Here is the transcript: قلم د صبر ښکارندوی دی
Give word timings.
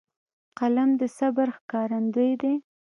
قلم 0.59 0.89
د 0.99 1.01
صبر 1.17 1.47
ښکارندوی 1.57 2.31
دی 2.41 2.53